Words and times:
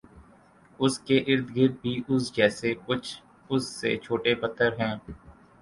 اس 0.79 0.97
کے 0.99 1.17
ارد 1.27 1.55
گرد 1.55 1.75
بھی 1.81 1.93
اس 2.07 2.33
جیسے 2.35 2.73
کچھ 2.87 3.09
اس 3.49 3.67
سے 3.79 3.95
چھوٹے 4.03 4.33
پتھر 4.41 4.69
ہیں 4.79 4.95